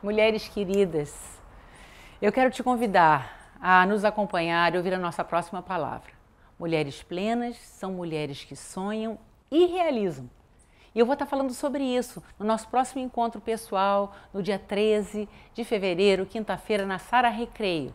[0.00, 1.12] Mulheres queridas,
[2.22, 6.12] eu quero te convidar a nos acompanhar e ouvir a nossa próxima palavra.
[6.56, 9.18] Mulheres plenas são mulheres que sonham
[9.50, 10.30] e realizam.
[10.94, 15.28] E eu vou estar falando sobre isso no nosso próximo encontro pessoal, no dia 13
[15.52, 17.92] de fevereiro, quinta-feira, na Sara Recreio.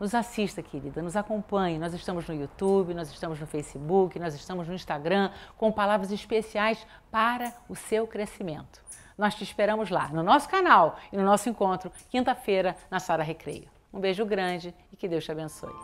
[0.00, 1.78] Nos assista, querida, nos acompanhe.
[1.78, 6.84] Nós estamos no YouTube, nós estamos no Facebook, nós estamos no Instagram com palavras especiais
[7.12, 8.87] para o seu crescimento.
[9.18, 13.68] Nós te esperamos lá, no nosso canal e no nosso encontro, quinta-feira, na Sara Recreio.
[13.92, 15.74] Um beijo grande e que Deus te abençoe.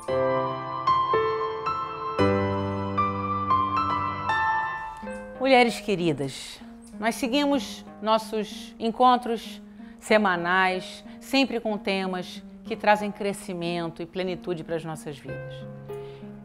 [5.40, 6.60] Mulheres queridas,
[7.00, 9.60] nós seguimos nossos encontros
[9.98, 15.54] semanais, sempre com temas que trazem crescimento e plenitude para as nossas vidas.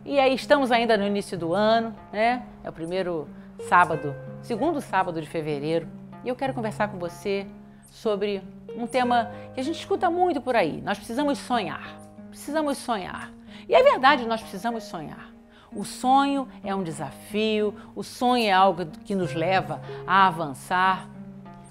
[0.03, 2.48] E aí estamos ainda no início do ano, né?
[2.64, 3.30] É o primeiro
[3.67, 5.98] sábado, segundo sábado de fevereiro.
[6.23, 7.48] E eu quero conversar com você
[7.91, 8.41] sobre
[8.76, 10.82] um tema que a gente escuta muito por aí.
[10.82, 11.98] Nós precisamos sonhar.
[12.30, 13.31] Precisamos sonhar.
[13.67, 15.31] E é verdade, nós precisamos sonhar.
[15.73, 21.08] O sonho é um desafio, o sonho é algo que nos leva a avançar.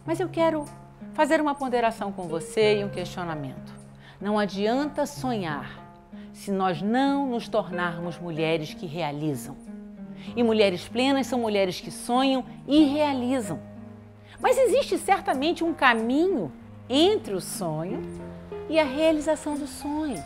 [0.06, 0.64] Mas eu quero
[1.12, 3.74] fazer uma ponderação com você e um questionamento.
[4.20, 5.84] Não adianta sonhar
[6.32, 9.56] se nós não nos tornarmos mulheres que realizam.
[10.36, 13.60] E mulheres plenas são mulheres que sonham e realizam.
[14.40, 16.52] Mas existe certamente um caminho
[16.88, 18.02] entre o sonho
[18.68, 20.22] e a realização do sonho.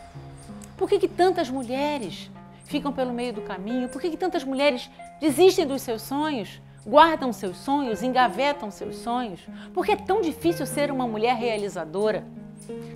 [0.77, 2.31] Por que, que tantas mulheres
[2.65, 3.89] ficam pelo meio do caminho?
[3.89, 4.91] Por que, que tantas mulheres
[5.21, 9.41] desistem dos seus sonhos, guardam seus sonhos, engavetam seus sonhos?
[9.73, 12.25] Por que é tão difícil ser uma mulher realizadora?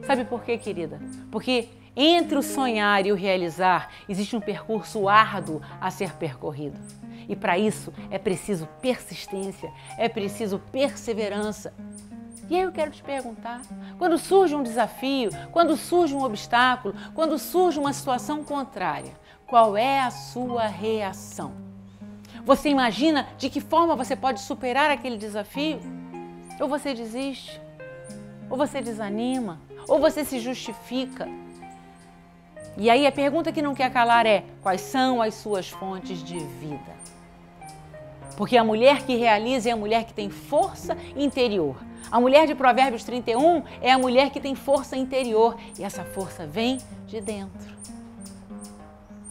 [0.06, 1.00] Sabe por quê, querida?
[1.30, 6.78] Porque entre o sonhar e o realizar existe um percurso árduo a ser percorrido.
[7.28, 11.72] E para isso é preciso persistência, é preciso perseverança.
[12.48, 13.62] E aí eu quero te perguntar:
[13.98, 19.12] quando surge um desafio, quando surge um obstáculo, quando surge uma situação contrária,
[19.46, 21.52] qual é a sua reação?
[22.44, 25.80] Você imagina de que forma você pode superar aquele desafio?
[26.60, 27.60] Ou você desiste?
[28.48, 29.60] Ou você desanima?
[29.88, 31.28] Ou você se justifica?
[32.76, 36.38] E aí a pergunta que não quer calar é: quais são as suas fontes de
[36.38, 36.96] vida?
[38.36, 41.76] Porque a mulher que realiza é a mulher que tem força interior.
[42.10, 46.46] A mulher de Provérbios 31 é a mulher que tem força interior e essa força
[46.46, 47.74] vem de dentro.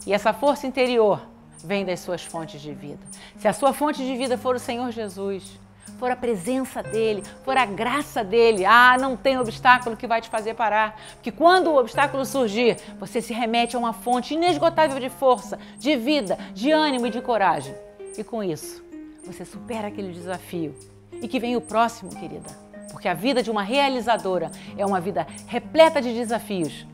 [0.06, 1.22] E essa força interior
[1.64, 3.00] vem das suas fontes de vida.
[3.38, 5.58] Se a sua fonte de vida for o Senhor Jesus,
[5.98, 10.28] for a presença dele, for a graça dele, ah, não tem obstáculo que vai te
[10.28, 11.00] fazer parar.
[11.14, 15.96] Porque quando o obstáculo surgir, você se remete a uma fonte inesgotável de força, de
[15.96, 17.74] vida, de ânimo e de coragem.
[18.16, 18.84] E com isso,
[19.24, 20.74] você supera aquele desafio.
[21.12, 22.48] E que vem o próximo, querida.
[22.90, 26.86] Porque a vida de uma realizadora é uma vida repleta de desafios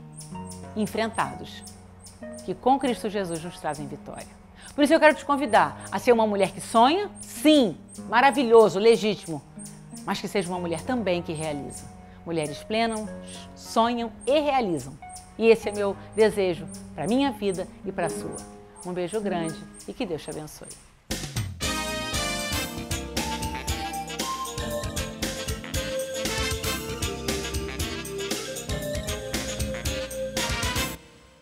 [0.75, 1.63] enfrentados,
[2.45, 4.42] que com Cristo Jesus nos trazem vitória.
[4.75, 7.77] Por isso eu quero te convidar a ser uma mulher que sonha, sim,
[8.09, 9.41] maravilhoso, legítimo,
[10.05, 11.85] mas que seja uma mulher também que realiza.
[12.25, 13.07] Mulheres plenas
[13.55, 14.97] sonham e realizam.
[15.37, 18.37] E esse é meu desejo para minha vida e para a sua.
[18.85, 19.55] Um beijo grande
[19.87, 20.69] e que Deus te abençoe.